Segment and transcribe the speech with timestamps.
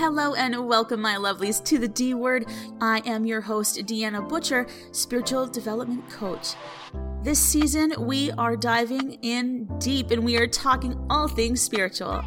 [0.00, 2.46] Hello and welcome, my lovelies, to the D Word.
[2.80, 6.54] I am your host, Deanna Butcher, spiritual development coach.
[7.22, 12.22] This season, we are diving in deep and we are talking all things spiritual.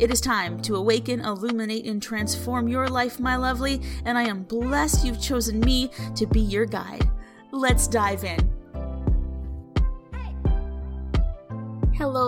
[0.00, 4.42] It is time to awaken, illuminate, and transform your life, my lovely, and I am
[4.42, 7.08] blessed you've chosen me to be your guide.
[7.52, 8.57] Let's dive in.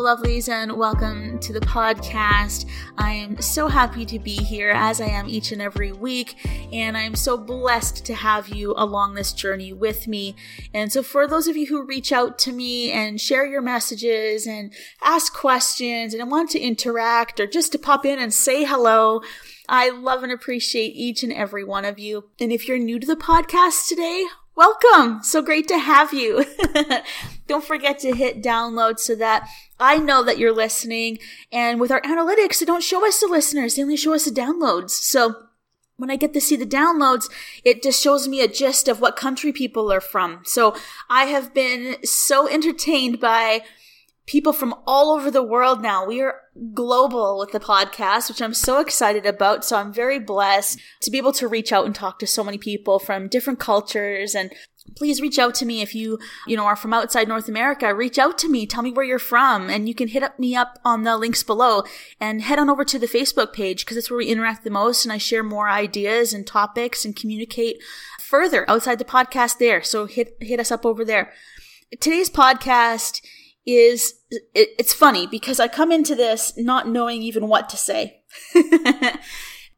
[0.01, 2.67] Lovelies, and welcome to the podcast.
[2.97, 6.37] I am so happy to be here as I am each and every week,
[6.73, 10.37] and I'm so blessed to have you along this journey with me.
[10.73, 14.47] And so, for those of you who reach out to me and share your messages
[14.47, 19.21] and ask questions and want to interact or just to pop in and say hello,
[19.69, 22.31] I love and appreciate each and every one of you.
[22.41, 24.25] And if you're new to the podcast today,
[24.57, 25.23] welcome.
[25.23, 26.45] So great to have you.
[27.47, 31.19] Don't forget to hit download so that I know that you're listening.
[31.51, 33.75] And with our analytics, they don't show us the listeners.
[33.75, 34.91] They only show us the downloads.
[34.91, 35.35] So
[35.97, 37.29] when I get to see the downloads,
[37.65, 40.43] it just shows me a gist of what country people are from.
[40.45, 40.77] So
[41.09, 43.63] I have been so entertained by
[44.31, 46.07] people from all over the world now.
[46.07, 46.37] We are
[46.73, 49.65] global with the podcast, which I'm so excited about.
[49.65, 52.57] So I'm very blessed to be able to reach out and talk to so many
[52.57, 54.37] people from different cultures.
[54.37, 54.53] And
[54.97, 57.93] please reach out to me if you you know are from outside north america.
[57.93, 58.67] Reach out to me.
[58.67, 59.69] Tell me where you're from.
[59.69, 61.83] And you can hit up me up on the links below.
[62.21, 65.05] And head on over to the facebook page because it's where we interact the most.
[65.05, 67.83] And i share more ideas and topics and communicate
[68.21, 69.83] further outside the podcast there.
[69.83, 71.33] So hit hit us up over there.
[71.99, 73.23] Today's podcast
[73.67, 78.23] is it, it's funny because I come into this not knowing even what to say.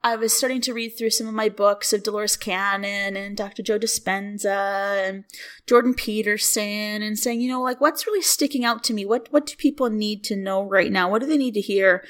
[0.05, 3.62] I was starting to read through some of my books of Dolores Cannon and Dr.
[3.62, 5.25] Joe Dispenza and
[5.67, 9.05] Jordan Peterson and saying, you know, like what's really sticking out to me?
[9.05, 11.09] What what do people need to know right now?
[11.09, 12.05] What do they need to hear?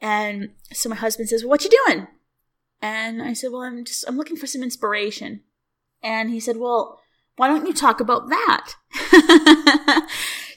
[0.00, 2.08] And so my husband says, well, "What you doing?"
[2.80, 5.42] And I said, "Well, I'm just I'm looking for some inspiration."
[6.02, 6.98] And he said, "Well,
[7.36, 8.74] why don't you talk about that?"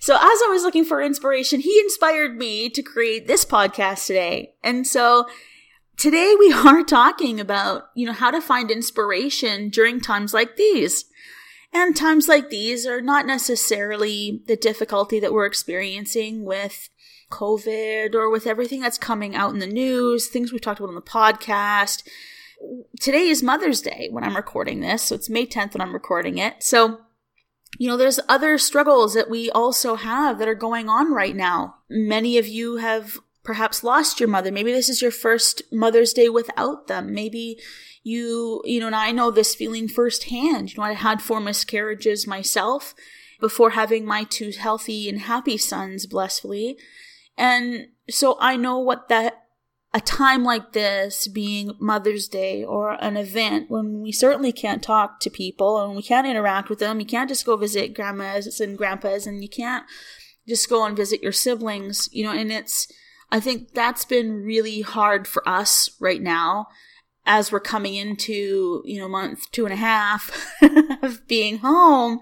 [0.05, 4.53] So as I was looking for inspiration, he inspired me to create this podcast today.
[4.63, 5.25] And so
[5.97, 11.05] today we are talking about, you know, how to find inspiration during times like these.
[11.73, 16.87] And times like these are not necessarily the difficulty that we're experiencing with
[17.31, 20.93] COVID or with everything that's coming out in the news, things we've talked about on
[20.93, 22.03] the podcast.
[23.01, 26.37] Today is Mother's Day when I'm recording this, so it's May 10th when I'm recording
[26.37, 26.61] it.
[26.61, 27.04] So
[27.77, 31.75] you know, there's other struggles that we also have that are going on right now.
[31.89, 34.51] Many of you have perhaps lost your mother.
[34.51, 37.13] Maybe this is your first Mother's Day without them.
[37.13, 37.59] Maybe
[38.03, 40.71] you, you know, and I know this feeling firsthand.
[40.71, 42.93] You know, I had four miscarriages myself
[43.39, 46.77] before having my two healthy and happy sons, blissfully.
[47.37, 49.44] And so I know what that
[49.95, 55.21] a time like this being Mother's Day or an event when we certainly can't talk
[55.21, 56.99] to people and we can't interact with them.
[56.99, 59.85] You can't just go visit grandmas and grandpas and you can't
[60.49, 62.91] just go and visit your siblings, you know, and it's,
[63.31, 66.67] I think that's been really hard for us right now
[67.25, 70.29] as we're coming into, you know, month two and a half
[71.01, 72.19] of being home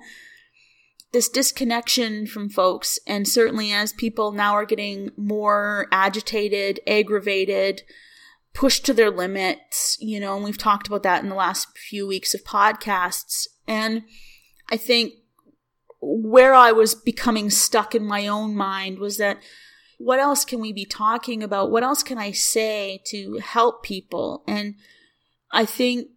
[1.13, 2.99] this disconnection from folks.
[3.07, 7.83] And certainly as people now are getting more agitated, aggravated,
[8.53, 12.05] pushed to their limits, you know, and we've talked about that in the last few
[12.05, 13.47] weeks of podcasts.
[13.67, 14.03] And
[14.71, 15.13] I think
[16.01, 19.39] where I was becoming stuck in my own mind was that
[19.99, 21.71] what else can we be talking about?
[21.71, 24.43] What else can I say to help people?
[24.47, 24.75] And
[25.51, 26.09] I think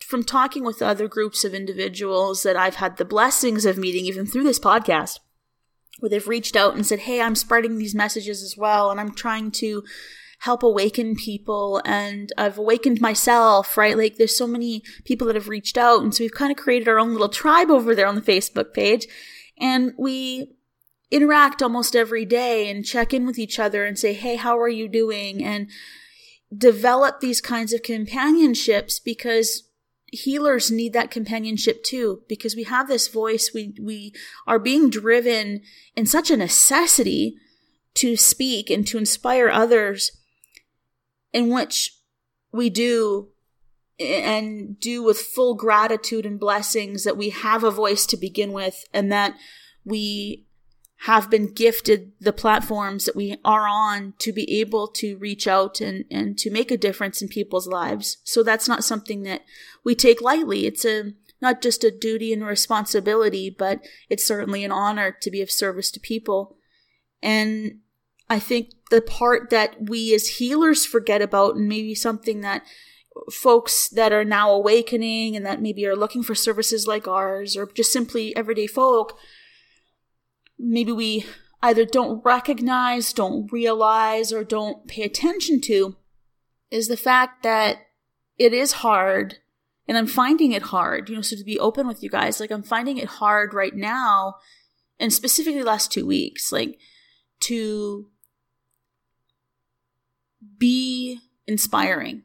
[0.00, 4.26] from talking with other groups of individuals that I've had the blessings of meeting, even
[4.26, 5.18] through this podcast,
[5.98, 9.14] where they've reached out and said, Hey, I'm spreading these messages as well, and I'm
[9.14, 9.82] trying to
[10.40, 13.98] help awaken people and I've awakened myself, right?
[13.98, 16.02] Like there's so many people that have reached out.
[16.02, 18.72] And so we've kind of created our own little tribe over there on the Facebook
[18.72, 19.06] page.
[19.58, 20.52] And we
[21.10, 24.68] interact almost every day and check in with each other and say, Hey, how are
[24.68, 25.42] you doing?
[25.42, 25.68] And
[26.56, 29.67] develop these kinds of companionships because
[30.10, 34.12] healers need that companionship too because we have this voice we we
[34.46, 35.60] are being driven
[35.96, 37.36] in such a necessity
[37.94, 40.12] to speak and to inspire others
[41.32, 41.94] in which
[42.52, 43.28] we do
[44.00, 48.84] and do with full gratitude and blessings that we have a voice to begin with
[48.94, 49.34] and that
[49.84, 50.46] we
[51.02, 55.80] have been gifted the platforms that we are on to be able to reach out
[55.80, 58.16] and, and to make a difference in people's lives.
[58.24, 59.42] So that's not something that
[59.84, 60.66] we take lightly.
[60.66, 63.80] It's a not just a duty and responsibility, but
[64.10, 66.56] it's certainly an honor to be of service to people.
[67.22, 67.78] And
[68.28, 72.64] I think the part that we as healers forget about, and maybe something that
[73.32, 77.66] folks that are now awakening and that maybe are looking for services like ours, or
[77.66, 79.16] just simply everyday folk,
[80.58, 81.24] maybe we
[81.62, 85.96] either don't recognize, don't realize, or don't pay attention to,
[86.70, 87.78] is the fact that
[88.38, 89.38] it is hard
[89.88, 92.50] and I'm finding it hard, you know, so to be open with you guys, like
[92.50, 94.34] I'm finding it hard right now
[95.00, 96.78] and specifically last two weeks, like
[97.40, 98.10] to
[100.58, 102.22] be inspiring,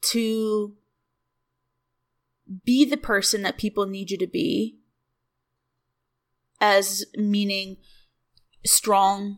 [0.00, 0.74] to
[2.64, 4.78] be the person that people need you to be,
[6.64, 7.76] as meaning
[8.64, 9.36] strong,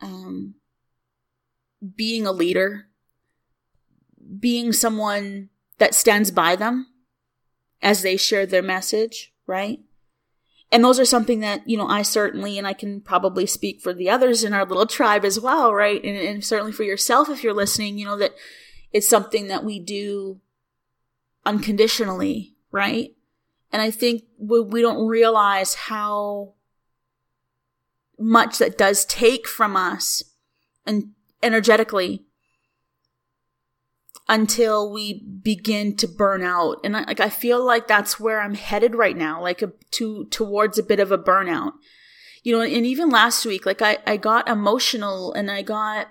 [0.00, 0.54] um,
[1.94, 2.86] being a leader,
[4.40, 6.86] being someone that stands by them
[7.82, 9.80] as they share their message, right?
[10.72, 13.92] And those are something that, you know, I certainly, and I can probably speak for
[13.92, 16.02] the others in our little tribe as well, right?
[16.02, 18.32] And, and certainly for yourself, if you're listening, you know, that
[18.90, 20.40] it's something that we do
[21.44, 23.15] unconditionally, right?
[23.72, 26.54] And I think we, we don't realize how
[28.18, 30.22] much that does take from us
[30.86, 32.24] and energetically
[34.28, 36.80] until we begin to burn out.
[36.82, 40.26] And I, like I feel like that's where I'm headed right now, like a, to
[40.26, 41.72] towards a bit of a burnout.
[42.42, 46.08] You know, and even last week, like I, I got emotional and I got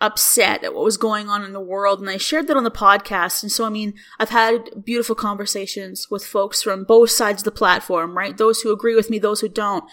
[0.00, 2.70] upset at what was going on in the world and I shared that on the
[2.70, 3.42] podcast.
[3.42, 7.50] And so, I mean, I've had beautiful conversations with folks from both sides of the
[7.50, 8.36] platform, right?
[8.36, 9.84] Those who agree with me, those who don't.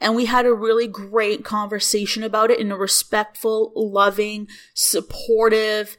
[0.00, 5.96] And we had a really great conversation about it in a respectful, loving, supportive,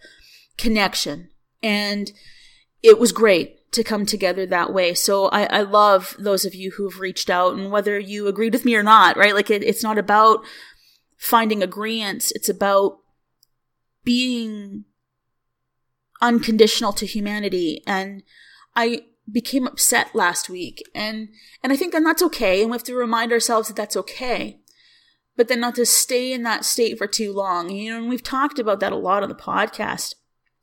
[0.58, 1.30] connection.
[1.64, 2.12] And
[2.84, 4.94] it was great to come together that way.
[4.94, 8.64] So I, I love those of you who've reached out and whether you agreed with
[8.64, 9.34] me or not, right?
[9.34, 10.46] Like it, it's not about
[11.18, 12.32] finding agreements.
[12.34, 13.00] It's about
[14.06, 14.86] being
[16.22, 17.84] unconditional to humanity.
[17.86, 18.24] And
[18.76, 21.30] I became upset last week and,
[21.64, 22.62] and I think that that's okay.
[22.62, 24.60] And we have to remind ourselves that that's okay.
[25.36, 27.70] But then not to stay in that state for too long.
[27.70, 30.14] You know, and we've talked about that a lot on the podcast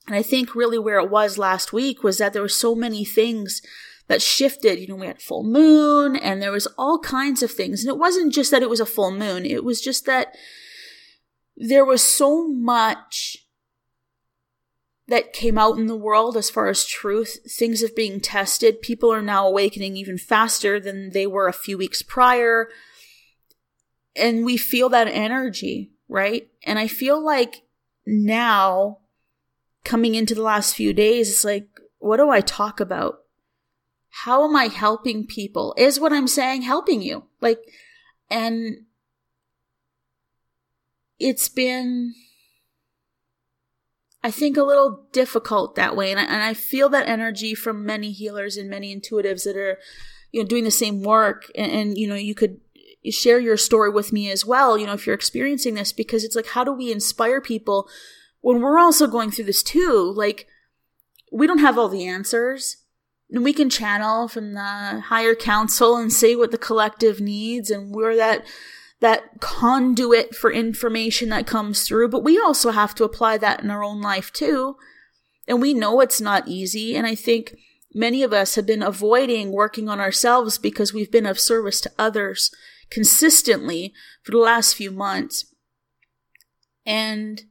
[0.06, 3.04] and I think really where it was last week was that there were so many
[3.04, 3.62] things
[4.08, 4.80] that shifted.
[4.80, 7.82] You know, we had full moon and there was all kinds of things.
[7.82, 9.46] And it wasn't just that it was a full moon.
[9.46, 10.34] It was just that
[11.62, 13.37] there was so much
[15.06, 17.38] that came out in the world as far as truth.
[17.49, 18.82] Things are being tested.
[18.82, 22.69] People are now awakening even faster than they were a few weeks prior.
[24.17, 26.49] And we feel that energy, right?
[26.64, 27.62] And I feel like
[28.05, 28.99] now
[29.85, 31.69] coming into the last few days, it's like,
[31.99, 33.20] what do I talk about?
[34.09, 35.75] How am I helping people?
[35.79, 37.25] Is what I'm saying helping you?
[37.41, 37.61] Like,
[38.29, 38.87] and
[41.22, 42.14] it's been,
[44.22, 46.10] I think, a little difficult that way.
[46.10, 49.78] And I, and I feel that energy from many healers and many intuitives that are,
[50.30, 51.50] you know, doing the same work.
[51.54, 52.60] And, and, you know, you could
[53.10, 56.36] share your story with me as well, you know, if you're experiencing this, because it's
[56.36, 57.88] like, how do we inspire people
[58.40, 60.46] when we're also going through this too, like,
[61.32, 62.76] we don't have all the answers.
[63.30, 67.94] And we can channel from the higher council and say what the collective needs, and
[67.94, 68.44] we're that
[69.02, 73.68] that conduit for information that comes through, but we also have to apply that in
[73.68, 74.76] our own life too.
[75.49, 76.94] And we know it's not easy.
[76.94, 77.56] And I think
[77.92, 81.90] many of us have been avoiding working on ourselves because we've been of service to
[81.99, 82.52] others
[82.90, 83.92] consistently
[84.23, 85.47] for the last few months.
[86.87, 87.42] And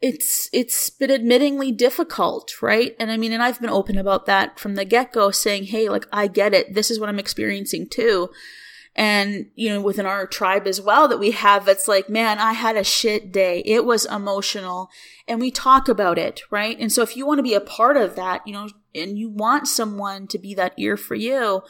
[0.00, 2.96] it's it's been admittingly difficult, right?
[2.98, 5.90] And I mean, and I've been open about that from the get go, saying, "Hey,
[5.90, 6.74] like I get it.
[6.74, 8.30] This is what I'm experiencing too."
[8.98, 12.52] And you know, within our tribe as well, that we have, it's like, man, I
[12.52, 13.62] had a shit day.
[13.64, 14.90] It was emotional,
[15.28, 16.76] and we talk about it, right?
[16.80, 19.30] And so, if you want to be a part of that, you know, and you
[19.30, 21.62] want someone to be that ear for you,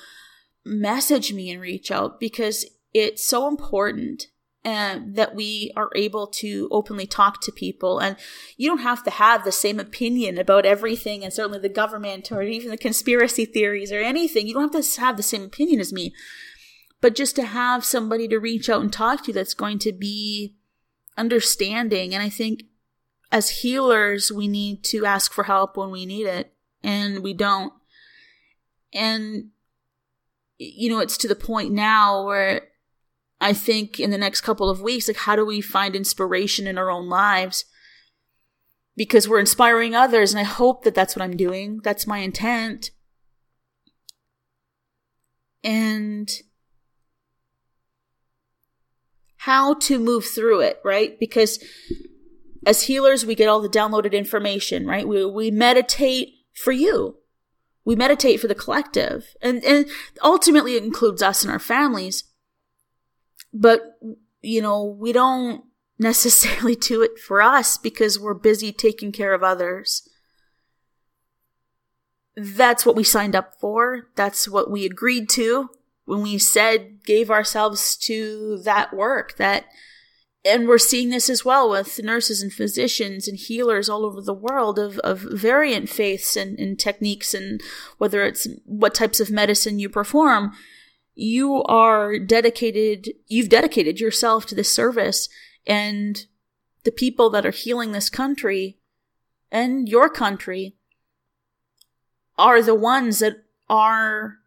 [0.65, 4.29] message me and reach out because it's so important
[4.65, 7.99] and that we are able to openly talk to people.
[7.99, 8.17] And
[8.57, 12.43] you don't have to have the same opinion about everything, and certainly the government or
[12.43, 14.47] even the conspiracy theories or anything.
[14.47, 16.15] You don't have to have the same opinion as me.
[17.01, 20.57] But just to have somebody to reach out and talk to that's going to be
[21.17, 22.13] understanding.
[22.13, 22.65] And I think
[23.31, 26.53] as healers, we need to ask for help when we need it,
[26.83, 27.73] and we don't.
[28.93, 29.51] And,
[30.57, 32.69] you know, it's to the point now where
[33.41, 36.79] I think in the next couple of weeks, like, how do we find inspiration in
[36.79, 37.65] our own lives?
[38.97, 41.81] Because we're inspiring others, and I hope that that's what I'm doing.
[41.85, 42.91] That's my intent.
[45.63, 46.31] And
[49.39, 51.19] how to move through it, right?
[51.19, 51.63] Because
[52.67, 55.07] as healers, we get all the downloaded information, right?
[55.07, 57.17] We, we meditate for you.
[57.85, 59.37] We meditate for the collective.
[59.41, 59.87] And, and
[60.23, 62.25] ultimately it includes us and our families.
[63.55, 63.81] But,
[64.43, 65.65] you know, we don't
[65.99, 70.09] necessarily do it for us because we're busy taking care of others.
[72.37, 74.09] That's what we signed up for.
[74.17, 75.71] That's what we agreed to
[76.09, 79.67] when we said, gave ourselves to that work, that
[80.43, 84.33] and we're seeing this as well with nurses and physicians and healers all over the
[84.33, 87.61] world of, of variant faiths and, and techniques and
[87.99, 90.53] whether it's what types of medicine you perform
[91.15, 95.29] you are dedicated you've dedicated yourself to this service
[95.67, 96.27] and
[96.85, 98.79] the people that are healing this country
[99.51, 100.77] and your country
[102.39, 104.39] are the ones that are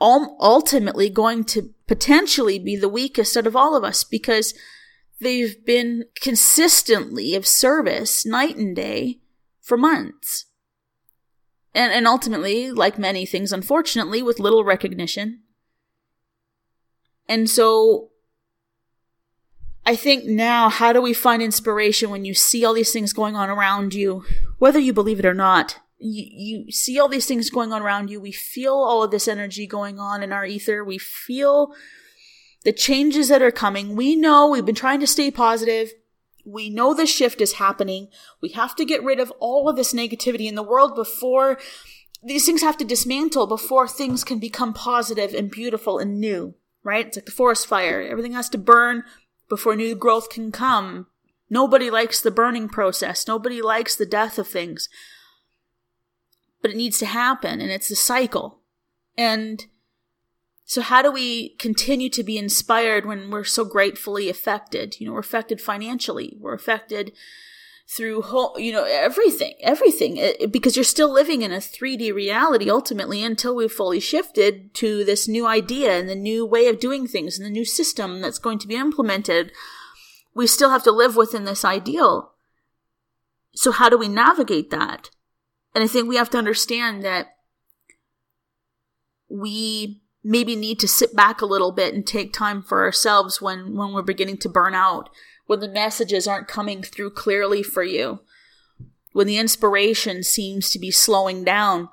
[0.00, 4.54] ultimately going to potentially be the weakest out of all of us because
[5.20, 9.20] they've been consistently of service night and day
[9.60, 10.46] for months.
[11.74, 15.40] And, and ultimately, like many things, unfortunately, with little recognition.
[17.28, 18.10] And so
[19.86, 23.36] I think now, how do we find inspiration when you see all these things going
[23.36, 24.24] on around you,
[24.58, 25.80] whether you believe it or not?
[26.04, 28.20] You, see all these things going on around you.
[28.20, 30.84] We feel all of this energy going on in our ether.
[30.84, 31.74] We feel
[32.64, 33.96] the changes that are coming.
[33.96, 35.92] We know we've been trying to stay positive.
[36.44, 38.08] We know the shift is happening.
[38.42, 41.58] We have to get rid of all of this negativity in the world before
[42.22, 47.06] these things have to dismantle before things can become positive and beautiful and new, right?
[47.06, 48.00] It's like the forest fire.
[48.00, 49.04] Everything has to burn
[49.48, 51.06] before new growth can come.
[51.50, 53.28] Nobody likes the burning process.
[53.28, 54.88] Nobody likes the death of things
[56.64, 58.62] but it needs to happen and it's a cycle.
[59.18, 59.66] And
[60.64, 64.98] so how do we continue to be inspired when we're so gratefully affected?
[64.98, 66.38] You know, we're affected financially.
[66.40, 67.12] We're affected
[67.86, 72.70] through whole, you know, everything, everything, it, because you're still living in a 3D reality
[72.70, 77.06] ultimately until we've fully shifted to this new idea and the new way of doing
[77.06, 79.52] things and the new system that's going to be implemented.
[80.34, 82.32] We still have to live within this ideal.
[83.54, 85.10] So how do we navigate that?
[85.74, 87.36] And I think we have to understand that
[89.28, 93.74] we maybe need to sit back a little bit and take time for ourselves when,
[93.74, 95.10] when we're beginning to burn out,
[95.46, 98.20] when the messages aren't coming through clearly for you,
[99.12, 101.90] when the inspiration seems to be slowing down.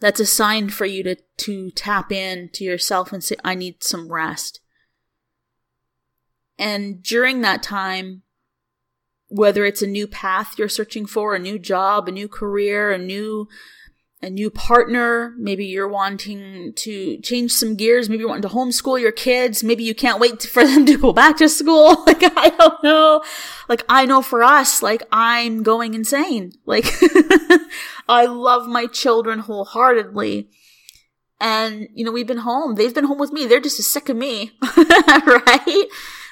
[0.00, 3.84] That's a sign for you to, to tap in to yourself and say, I need
[3.84, 4.60] some rest.
[6.58, 8.22] And during that time,
[9.34, 12.98] whether it's a new path you're searching for, a new job, a new career, a
[12.98, 13.48] new
[14.22, 18.98] a new partner, maybe you're wanting to change some gears, maybe you're wanting to homeschool
[18.98, 22.04] your kids, maybe you can't wait for them to go back to school.
[22.14, 23.22] Like, I don't know.
[23.68, 26.52] Like, I know for us, like, I'm going insane.
[26.64, 26.86] Like,
[28.08, 30.48] I love my children wholeheartedly.
[31.40, 32.76] And, you know, we've been home.
[32.76, 33.46] They've been home with me.
[33.46, 34.52] They're just as sick of me.
[34.76, 35.86] right?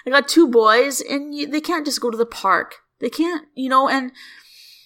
[0.07, 2.77] I got two boys and you, they can't just go to the park.
[3.03, 4.13] They can't, you know, and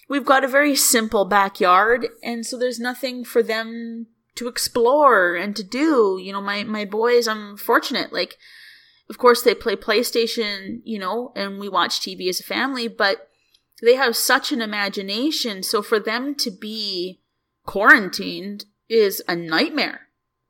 [0.08, 4.06] we've got a very simple backyard, and so there's nothing for them
[4.36, 6.18] to explore and to do.
[6.20, 8.14] You know, my, my boys, I'm fortunate.
[8.14, 8.38] Like,
[9.10, 13.28] of course, they play PlayStation, you know, and we watch TV as a family, but
[13.82, 15.62] they have such an imagination.
[15.62, 17.20] So for them to be
[17.66, 20.05] quarantined is a nightmare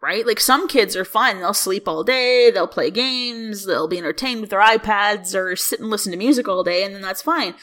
[0.06, 0.24] right?
[0.24, 1.40] Like some kids are fine.
[1.40, 5.80] They'll sleep all day, they'll play games, they'll be entertained with their iPads or sit
[5.80, 7.54] and listen to music all day, and then that's fine.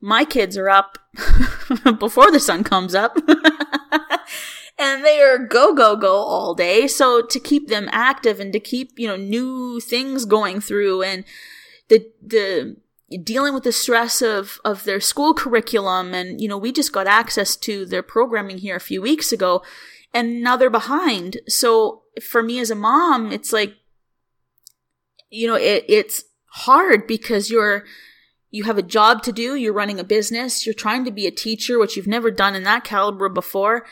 [0.00, 0.98] My kids are up
[1.98, 3.18] before the sun comes up.
[4.78, 8.58] and they are go go go all day so to keep them active and to
[8.58, 11.24] keep you know new things going through and
[11.88, 12.76] the the
[13.22, 17.06] dealing with the stress of of their school curriculum and you know we just got
[17.06, 19.62] access to their programming here a few weeks ago
[20.14, 21.38] and now they're behind.
[21.48, 23.74] So for me as a mom, it's like,
[25.28, 27.84] you know, it, it's hard because you're,
[28.50, 31.32] you have a job to do, you're running a business, you're trying to be a
[31.32, 33.84] teacher, which you've never done in that caliber before.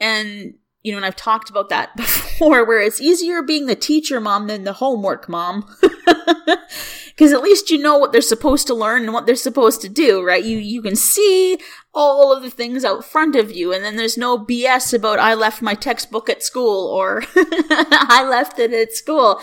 [0.00, 4.20] And, you know, and I've talked about that before, where it's easier being the teacher
[4.20, 5.64] mom than the homework mom.
[7.08, 9.88] because at least you know what they're supposed to learn and what they're supposed to
[9.88, 10.42] do, right?
[10.42, 11.58] You you can see
[11.92, 15.34] all of the things out front of you, and then there's no BS about I
[15.34, 19.40] left my textbook at school or I left it at school.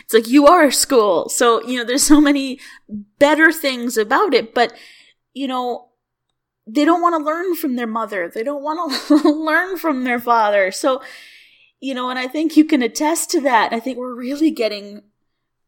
[0.00, 2.58] It's like you are school, so you know there's so many
[3.18, 4.72] better things about it, but
[5.32, 5.90] you know
[6.66, 8.28] they don't want to learn from their mother.
[8.28, 10.70] They don't want to learn from their father.
[10.70, 11.02] So,
[11.80, 13.72] you know, and I think you can attest to that.
[13.72, 15.02] I think we're really getting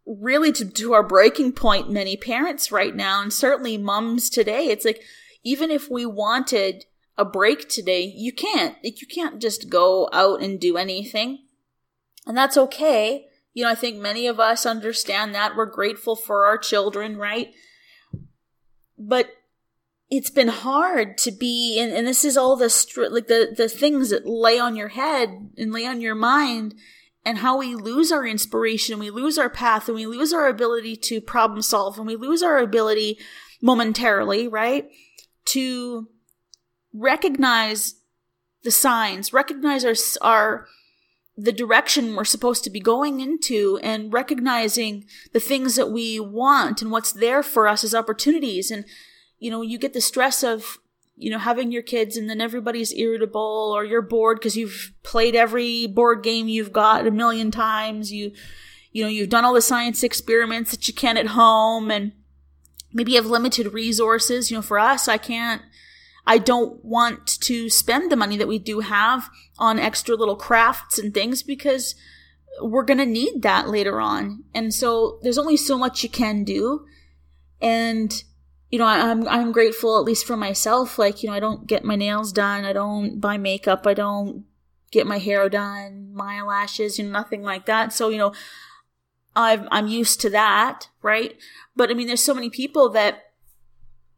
[0.06, 4.84] really to, to our breaking point, many parents right now, and certainly mums today, it's
[4.84, 5.02] like,
[5.44, 6.84] even if we wanted
[7.18, 8.76] a break today, you can't.
[8.82, 11.46] Like, you can't just go out and do anything.
[12.26, 13.26] And that's okay.
[13.52, 15.56] You know, I think many of us understand that.
[15.56, 17.52] We're grateful for our children, right?
[18.96, 19.30] But
[20.10, 24.10] it's been hard to be, and, and this is all the, like the, the things
[24.10, 26.74] that lay on your head and lay on your mind
[27.24, 30.96] and how we lose our inspiration, we lose our path, and we lose our ability
[30.96, 33.18] to problem solve, and we lose our ability
[33.60, 34.88] momentarily, right?
[35.46, 36.08] To
[36.92, 37.94] recognize
[38.64, 40.66] the signs, recognize our, our,
[41.36, 46.82] the direction we're supposed to be going into and recognizing the things that we want
[46.82, 48.70] and what's there for us as opportunities.
[48.70, 48.84] And,
[49.38, 50.78] you know, you get the stress of
[51.16, 55.36] you know, having your kids and then everybody's irritable or you're bored because you've played
[55.36, 58.12] every board game you've got a million times.
[58.12, 58.32] You,
[58.92, 62.12] you know, you've done all the science experiments that you can at home and
[62.92, 64.50] maybe you have limited resources.
[64.50, 65.62] You know, for us, I can't,
[66.26, 69.28] I don't want to spend the money that we do have
[69.58, 71.94] on extra little crafts and things because
[72.60, 74.44] we're going to need that later on.
[74.54, 76.86] And so there's only so much you can do.
[77.60, 78.22] And
[78.72, 80.98] you know, I'm I'm grateful at least for myself.
[80.98, 84.46] Like, you know, I don't get my nails done, I don't buy makeup, I don't
[84.90, 87.92] get my hair done, my eyelashes, you know, nothing like that.
[87.92, 88.32] So, you know,
[89.36, 91.36] I'm I'm used to that, right?
[91.76, 93.32] But I mean, there's so many people that,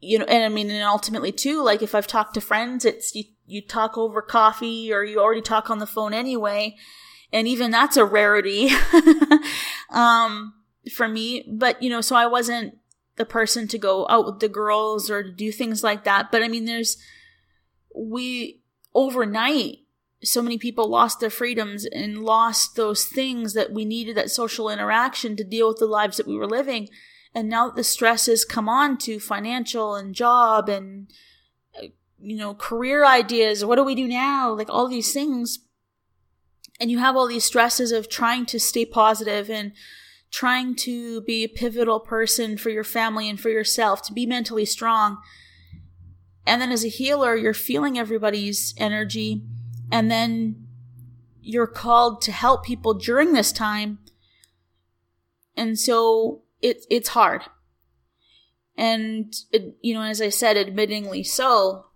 [0.01, 3.13] you know, and I mean, and ultimately too, like if I've talked to friends, it's
[3.13, 6.77] you you talk over coffee or you already talk on the phone anyway,
[7.33, 8.71] and even that's a rarity,
[9.91, 10.55] um,
[10.95, 11.45] for me.
[11.51, 12.79] But you know, so I wasn't
[13.17, 16.31] the person to go out with the girls or to do things like that.
[16.33, 16.97] But I mean, there's,
[17.95, 18.63] we,
[18.95, 19.79] overnight,
[20.23, 24.69] so many people lost their freedoms and lost those things that we needed that social
[24.69, 26.89] interaction to deal with the lives that we were living.
[27.35, 31.13] And now that the stresses come on to financial and job and,
[31.77, 31.89] uh,
[32.21, 34.53] you know, career ideas, what do we do now?
[34.53, 35.59] Like all these things.
[36.81, 39.73] And you have all these stresses of trying to stay positive and,
[40.35, 44.65] trying to be a pivotal person for your family and for yourself, to be mentally
[44.65, 45.19] strong.
[46.45, 49.45] And then as a healer, you're feeling everybody's energy,
[49.93, 50.67] and then
[51.41, 54.01] you're called to help people during this time.
[55.57, 57.43] And so it, it's hard.
[58.77, 61.87] And, it, you know, as I said, admittingly so.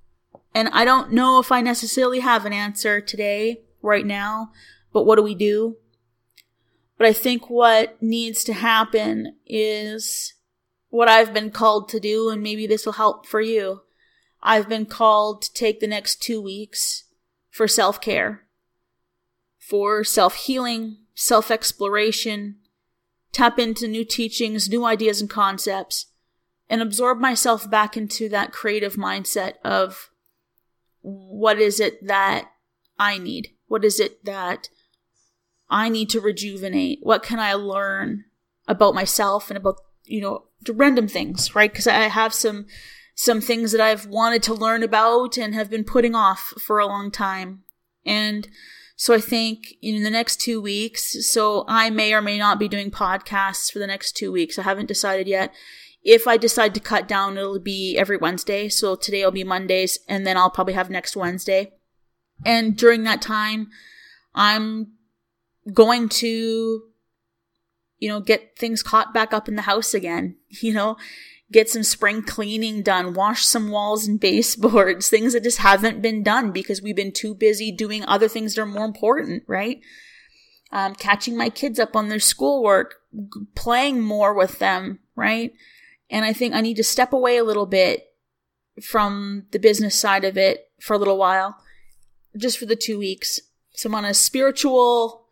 [0.54, 4.52] And I don't know if I necessarily have an answer today, right now,
[4.92, 5.76] but what do we do?
[6.98, 10.34] But I think what needs to happen is
[10.88, 13.82] what I've been called to do, and maybe this will help for you.
[14.42, 17.04] I've been called to take the next two weeks
[17.50, 18.46] for self care,
[19.58, 22.56] for self healing, self exploration,
[23.32, 26.06] tap into new teachings, new ideas and concepts,
[26.68, 30.10] and absorb myself back into that creative mindset of
[31.00, 32.50] what is it that
[32.98, 33.50] I need?
[33.66, 34.68] What is it that
[35.70, 37.00] I need to rejuvenate?
[37.02, 38.24] What can I learn
[38.66, 41.70] about myself and about, you know, random things, right?
[41.70, 42.66] Because I have some,
[43.14, 46.86] some things that I've wanted to learn about and have been putting off for a
[46.86, 47.64] long time.
[48.04, 48.48] And
[48.96, 52.68] so I think in the next two weeks, so I may or may not be
[52.68, 54.58] doing podcasts for the next two weeks.
[54.58, 55.52] I haven't decided yet.
[56.02, 58.68] If I decide to cut down, it'll be every Wednesday.
[58.68, 61.74] So today will be Mondays and then I'll probably have next Wednesday.
[62.44, 63.68] And during that time,
[64.34, 64.92] I'm
[65.72, 66.82] going to,
[67.98, 70.96] you know, get things caught back up in the house again, you know,
[71.50, 76.22] get some spring cleaning done, wash some walls and baseboards, things that just haven't been
[76.22, 79.80] done because we've been too busy doing other things that are more important, right?
[80.70, 82.96] Um, catching my kids up on their schoolwork,
[83.54, 85.52] playing more with them, right?
[86.10, 88.04] And I think I need to step away a little bit
[88.82, 91.56] from the business side of it for a little while,
[92.36, 93.40] just for the two weeks.
[93.72, 95.27] So I'm on a spiritual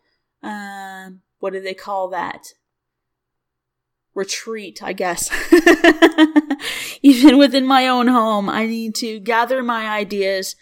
[0.46, 2.54] um, what do they call that?
[4.14, 5.30] Retreat, I guess.
[7.02, 10.56] Even within my own home, I need to gather my ideas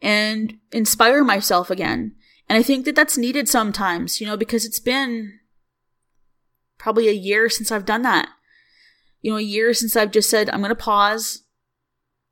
[0.00, 2.14] and inspire myself again.
[2.48, 5.40] And I think that that's needed sometimes, you know, because it's been
[6.78, 8.28] probably a year since I've done that.
[9.20, 11.42] You know, a year since I've just said, I'm going to pause.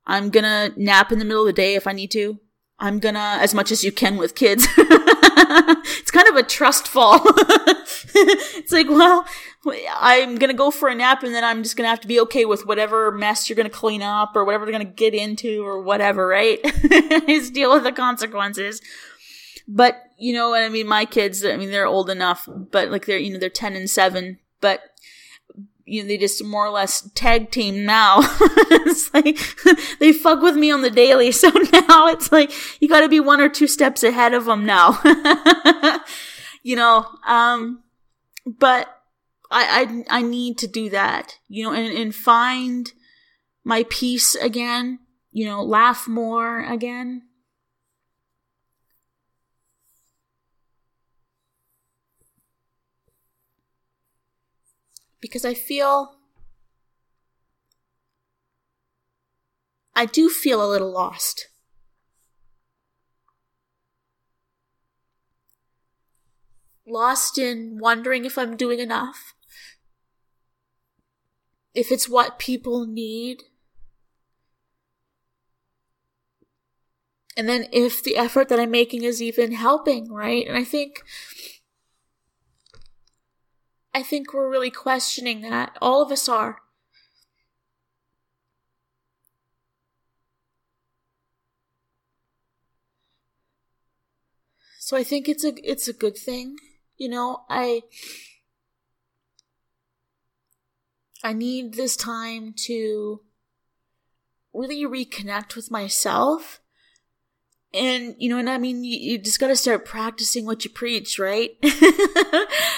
[0.07, 2.39] I'm going to nap in the middle of the day if I need to.
[2.79, 4.67] I'm to, as much as you can with kids.
[4.77, 7.21] it's kind of a trust fall.
[7.25, 9.25] it's like, well,
[9.95, 12.45] I'm gonna go for a nap and then I'm just gonna have to be okay
[12.45, 16.27] with whatever mess you're gonna clean up or whatever they're gonna get into or whatever,
[16.27, 16.63] right?
[17.27, 18.81] just deal with the consequences.
[19.67, 23.05] But, you know, and I mean, my kids, I mean, they're old enough, but like
[23.05, 24.39] they're, you know, they're 10 and 7.
[24.61, 24.81] but
[25.87, 28.19] you know, they just more or less tag team now.
[28.21, 29.39] it's like
[29.99, 31.31] they fuck with me on the daily.
[31.37, 34.65] So now it's like you got to be one or two steps ahead of them
[34.65, 34.99] now.
[36.63, 37.83] you know, um,
[38.45, 38.87] but
[39.51, 42.91] I, I, I need to do that, you know, and, and find
[43.63, 44.99] my peace again,
[45.31, 47.26] you know, laugh more again.
[55.19, 56.15] Because I feel
[59.95, 61.47] I do feel a little lost.
[66.85, 69.33] Lost in wondering if I'm doing enough
[71.77, 73.43] if it's what people need.
[77.37, 80.47] And then if the effort that I'm making is even helping, right?
[80.47, 81.03] And I think
[83.97, 85.75] I think we're really questioning that.
[85.81, 86.59] All of us are.
[94.77, 96.57] So I think it's a it's a good thing.
[96.95, 97.81] You know, I
[101.23, 103.21] I need this time to
[104.53, 106.61] really reconnect with myself.
[107.77, 110.71] And, you know, and I mean, you, you just got to start practicing what you
[110.71, 111.51] preach, right?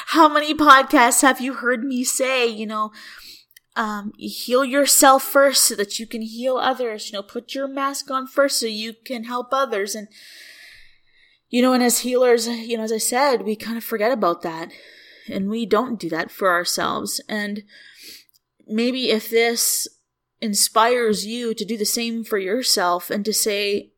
[0.08, 2.92] How many podcasts have you heard me say, you know,
[3.76, 8.12] um, heal yourself first so that you can heal others, you know, put your mask
[8.12, 9.96] on first so you can help others.
[9.96, 10.10] And,
[11.50, 14.42] you know, and as healers, you know, as I said, we kind of forget about
[14.42, 14.72] that
[15.30, 17.22] and we don't do that for ourselves.
[17.30, 17.64] And,
[18.70, 19.88] maybe if this
[20.42, 23.89] inspires you to do the same for yourself and to say,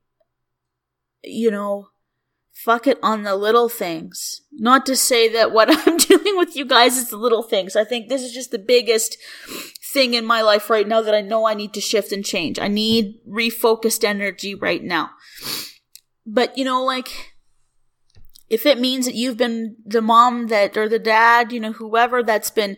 [1.23, 1.87] you know,
[2.51, 4.41] fuck it on the little things.
[4.51, 7.75] Not to say that what I'm doing with you guys is the little things.
[7.75, 9.17] I think this is just the biggest
[9.93, 12.59] thing in my life right now that I know I need to shift and change.
[12.59, 15.11] I need refocused energy right now.
[16.25, 17.33] But, you know, like,
[18.49, 22.21] if it means that you've been the mom that, or the dad, you know, whoever
[22.23, 22.77] that's been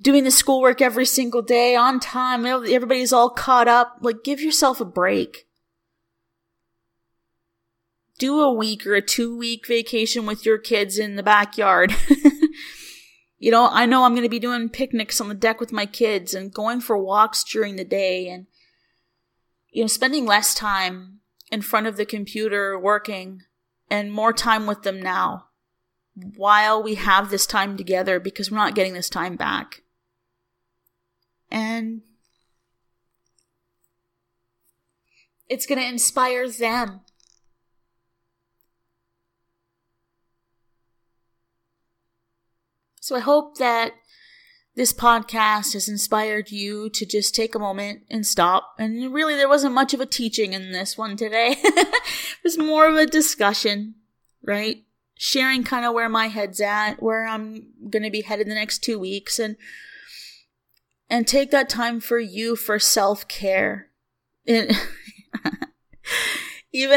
[0.00, 2.44] doing the schoolwork every single day on time.
[2.44, 3.98] Everybody's all caught up.
[4.02, 5.43] Like, give yourself a break.
[8.18, 11.94] Do a week or a two week vacation with your kids in the backyard.
[13.38, 15.86] you know, I know I'm going to be doing picnics on the deck with my
[15.86, 18.46] kids and going for walks during the day and,
[19.70, 23.42] you know, spending less time in front of the computer working
[23.90, 25.46] and more time with them now
[26.14, 29.82] while we have this time together because we're not getting this time back
[31.54, 32.02] and
[35.48, 37.00] it's going to inspire them.
[43.04, 43.92] So I hope that
[44.76, 48.76] this podcast has inspired you to just take a moment and stop.
[48.78, 51.54] And really, there wasn't much of a teaching in this one today.
[51.62, 52.02] it
[52.42, 53.96] was more of a discussion,
[54.42, 54.84] right?
[55.18, 58.78] Sharing kind of where my head's at, where I'm going to be headed the next
[58.78, 59.56] two weeks, and
[61.10, 63.90] and take that time for you for self care.
[64.46, 64.78] even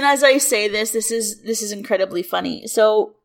[0.05, 2.65] as I say this, this is this is incredibly funny.
[2.65, 3.16] So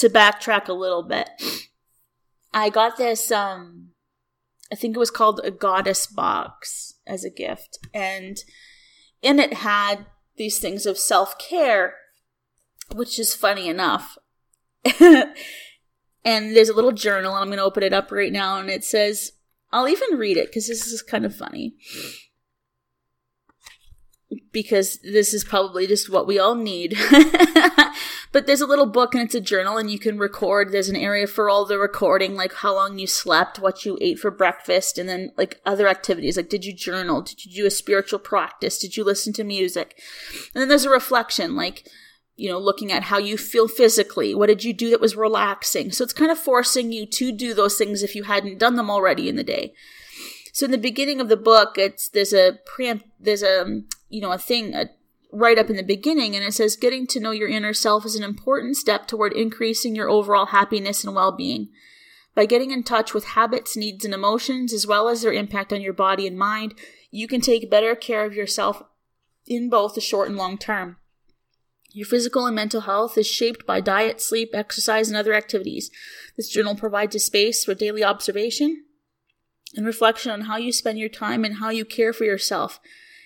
[0.00, 1.28] to backtrack a little bit,
[2.52, 3.90] I got this um
[4.72, 8.38] I think it was called a goddess box as a gift and
[9.22, 11.94] in it had these things of self-care
[12.94, 14.18] which is funny enough.
[15.00, 15.34] and
[16.24, 18.84] there's a little journal and I'm going to open it up right now and it
[18.84, 19.32] says
[19.72, 21.76] I'll even read it because this is kind of funny.
[24.52, 26.96] Because this is probably just what we all need.
[28.32, 30.70] but there's a little book and it's a journal and you can record.
[30.70, 34.18] There's an area for all the recording, like how long you slept, what you ate
[34.18, 36.36] for breakfast, and then like other activities.
[36.36, 37.22] Like, did you journal?
[37.22, 38.78] Did you do a spiritual practice?
[38.78, 40.00] Did you listen to music?
[40.54, 41.88] And then there's a reflection, like,
[42.36, 44.34] you know, looking at how you feel physically.
[44.34, 45.90] What did you do that was relaxing?
[45.90, 48.90] So it's kind of forcing you to do those things if you hadn't done them
[48.90, 49.74] already in the day.
[50.52, 54.32] So in the beginning of the book, it's there's a preempt there's a you know
[54.32, 54.86] a thing a,
[55.32, 58.16] right up in the beginning, and it says getting to know your inner self is
[58.16, 61.68] an important step toward increasing your overall happiness and well-being.
[62.34, 65.80] By getting in touch with habits, needs, and emotions, as well as their impact on
[65.80, 66.74] your body and mind,
[67.10, 68.82] you can take better care of yourself
[69.46, 70.96] in both the short and long term.
[71.92, 75.90] Your physical and mental health is shaped by diet, sleep, exercise, and other activities.
[76.36, 78.84] This journal provides a space for daily observation
[79.74, 82.78] and reflection on how you spend your time and how you care for yourself.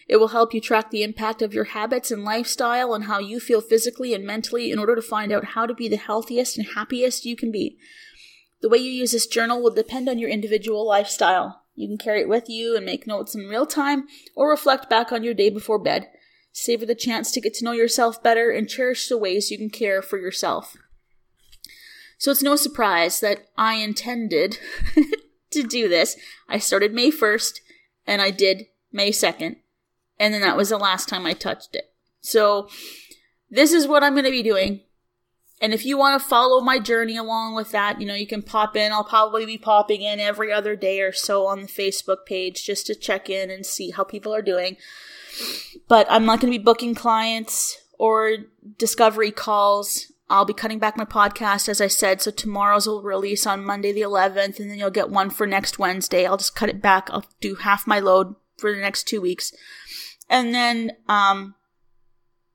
[0.06, 3.40] It will help you track the impact of your habits and lifestyle on how you
[3.40, 6.68] feel physically and mentally in order to find out how to be the healthiest and
[6.74, 7.78] happiest you can be.
[8.60, 11.62] The way you use this journal will depend on your individual lifestyle.
[11.74, 15.10] You can carry it with you and make notes in real time or reflect back
[15.10, 16.08] on your day before bed.
[16.52, 19.70] Savor the chance to get to know yourself better and cherish the ways you can
[19.70, 20.76] care for yourself.
[22.16, 24.58] So it's no surprise that I intended
[25.50, 26.16] to do this.
[26.48, 27.60] I started May 1st
[28.06, 29.56] and I did May 2nd.
[30.18, 31.92] And then that was the last time I touched it.
[32.20, 32.68] So
[33.50, 34.80] this is what I'm going to be doing.
[35.60, 38.42] And if you want to follow my journey along with that, you know, you can
[38.42, 38.92] pop in.
[38.92, 42.86] I'll probably be popping in every other day or so on the Facebook page just
[42.86, 44.76] to check in and see how people are doing.
[45.88, 48.36] But I'm not going to be booking clients or
[48.78, 50.12] discovery calls.
[50.28, 52.20] I'll be cutting back my podcast, as I said.
[52.20, 55.78] So tomorrow's will release on Monday the 11th, and then you'll get one for next
[55.78, 56.26] Wednesday.
[56.26, 57.08] I'll just cut it back.
[57.10, 59.52] I'll do half my load for the next two weeks.
[60.28, 61.54] And then, um,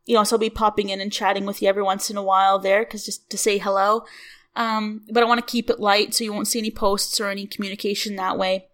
[0.05, 2.23] you know, so I'll be popping in and chatting with you every once in a
[2.23, 4.05] while there, because just to say hello.
[4.55, 7.29] Um, but I want to keep it light so you won't see any posts or
[7.29, 8.67] any communication that way.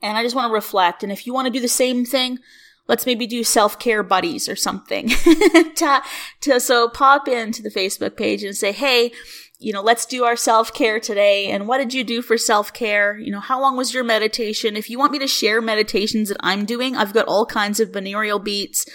[0.00, 1.02] And I just want to reflect.
[1.02, 2.38] And if you want to do the same thing,
[2.86, 5.08] let's maybe do self-care buddies or something.
[5.76, 6.02] to,
[6.42, 9.12] to, so pop into the Facebook page and say, hey,
[9.58, 11.46] you know, let's do our self-care today.
[11.46, 13.18] And what did you do for self-care?
[13.18, 14.76] You know, how long was your meditation?
[14.76, 17.92] If you want me to share meditations that I'm doing, I've got all kinds of
[17.92, 18.86] binaural beats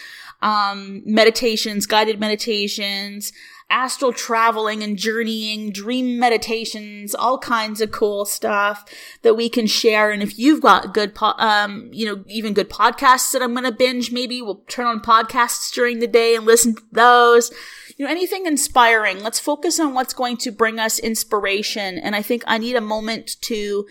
[0.41, 3.31] um, meditations, guided meditations,
[3.69, 8.83] astral traveling and journeying, dream meditations, all kinds of cool stuff
[9.21, 10.11] that we can share.
[10.11, 13.63] And if you've got good, po- um, you know, even good podcasts that I'm going
[13.63, 17.51] to binge, maybe we'll turn on podcasts during the day and listen to those.
[18.01, 19.21] You know, anything inspiring.
[19.21, 21.99] Let's focus on what's going to bring us inspiration.
[21.99, 23.85] And I think I need a moment to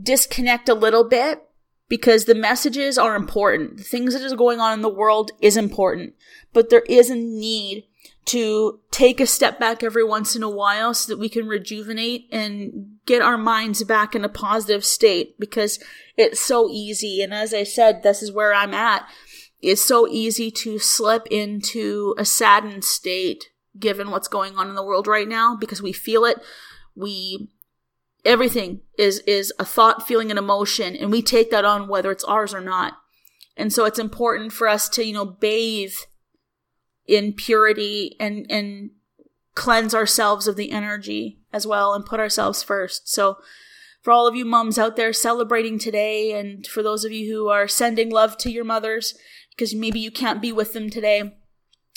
[0.00, 1.42] disconnect a little bit
[1.88, 3.78] because the messages are important.
[3.78, 6.14] The things that is going on in the world is important,
[6.52, 7.82] but there is a need
[8.26, 12.28] to take a step back every once in a while so that we can rejuvenate
[12.30, 15.82] and get our minds back in a positive state because
[16.16, 17.22] it's so easy.
[17.22, 19.04] And as I said, this is where I'm at.
[19.64, 24.84] It's so easy to slip into a saddened state given what's going on in the
[24.84, 26.38] world right now because we feel it.
[26.94, 27.48] We
[28.24, 32.24] everything is is a thought feeling an emotion and we take that on whether it's
[32.24, 32.94] ours or not
[33.56, 35.94] and so it's important for us to you know bathe
[37.06, 38.90] in purity and and
[39.54, 43.36] cleanse ourselves of the energy as well and put ourselves first so
[44.00, 47.48] for all of you moms out there celebrating today and for those of you who
[47.48, 49.14] are sending love to your mothers
[49.54, 51.18] because maybe you can't be with them today.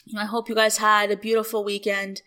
[0.05, 2.21] You know, i hope you guys had a beautiful weekend.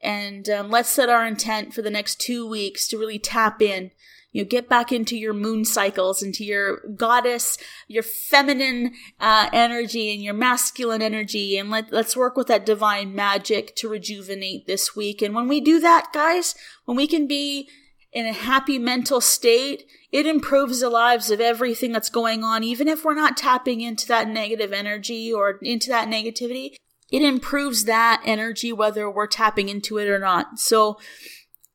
[0.00, 3.90] And um, let's set our intent for the next two weeks to really tap in.
[4.32, 10.12] You know, get back into your moon cycles, into your goddess, your feminine uh, energy
[10.12, 14.96] and your masculine energy, and let, let's work with that divine magic to rejuvenate this
[14.96, 15.22] week.
[15.22, 17.68] And when we do that, guys, when we can be
[18.14, 22.88] in a happy mental state, it improves the lives of everything that's going on, even
[22.88, 26.76] if we're not tapping into that negative energy or into that negativity
[27.14, 30.58] it improves that energy whether we're tapping into it or not.
[30.58, 30.98] So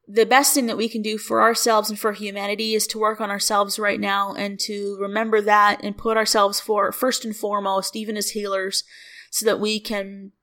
[0.05, 3.21] the best thing that we can do for ourselves and for humanity is to work
[3.21, 7.95] on ourselves right now and to remember that and put ourselves for first and foremost,
[7.95, 8.83] even as healers,
[9.29, 10.33] so that we can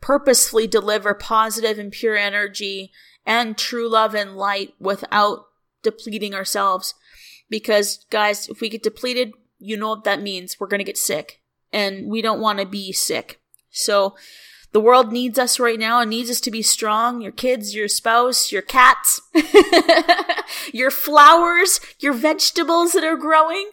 [0.00, 2.92] purposefully deliver positive and pure energy
[3.28, 5.46] and true love and light without
[5.82, 6.94] depleting ourselves.
[7.50, 10.58] Because guys, if we get depleted, you know what that means.
[10.58, 11.40] We're going to get sick
[11.72, 13.40] and we don't want to be sick.
[13.70, 14.16] So
[14.72, 17.20] the world needs us right now and needs us to be strong.
[17.20, 19.20] Your kids, your spouse, your cats,
[20.72, 23.70] your flowers, your vegetables that are growing.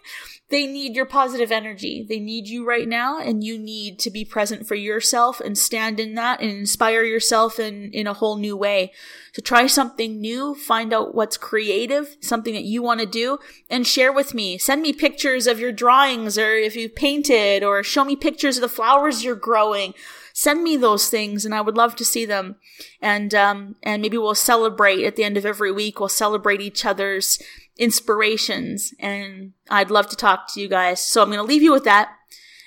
[0.48, 2.06] They need your positive energy.
[2.08, 5.98] They need you right now and you need to be present for yourself and stand
[5.98, 8.92] in that and inspire yourself in, in a whole new way.
[9.32, 13.84] So try something new, find out what's creative, something that you want to do and
[13.84, 14.56] share with me.
[14.56, 18.60] Send me pictures of your drawings or if you painted or show me pictures of
[18.60, 19.94] the flowers you're growing
[20.36, 22.56] send me those things and I would love to see them.
[23.00, 25.98] And, um, and maybe we'll celebrate at the end of every week.
[25.98, 27.38] We'll celebrate each other's
[27.78, 28.92] inspirations.
[28.98, 31.00] And I'd love to talk to you guys.
[31.00, 32.10] So I'm going to leave you with that.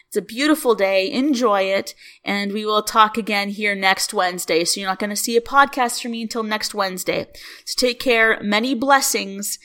[0.07, 1.11] It's a beautiful day.
[1.11, 1.93] Enjoy it.
[2.25, 4.63] And we will talk again here next Wednesday.
[4.63, 7.27] So you're not going to see a podcast from me until next Wednesday.
[7.65, 8.39] So take care.
[8.41, 9.59] Many blessings